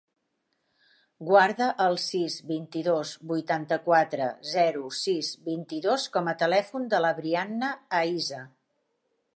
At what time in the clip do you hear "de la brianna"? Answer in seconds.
6.95-7.73